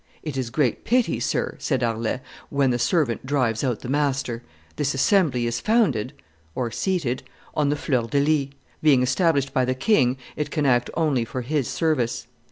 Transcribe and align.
"It 0.23 0.35
is 0.35 0.49
great 0.49 0.83
pity, 0.83 1.19
sir," 1.19 1.57
said 1.59 1.83
Harlay, 1.83 2.21
"when 2.49 2.71
the 2.71 2.79
servant 2.79 3.23
drives 3.23 3.63
out 3.63 3.81
the 3.81 3.87
master; 3.87 4.41
this 4.75 4.95
assembly 4.95 5.45
is 5.45 5.59
founded 5.59 6.11
(seated) 6.71 7.21
on 7.53 7.69
the 7.69 7.75
fleur 7.75 8.07
de 8.07 8.19
lis; 8.19 8.47
being 8.81 9.03
established 9.03 9.53
by 9.53 9.63
the 9.63 9.75
king, 9.75 10.17
it 10.35 10.49
can 10.49 10.65
act 10.65 10.89
only 10.97 11.23
for 11.23 11.41
his 11.41 11.67
service. 11.67 12.25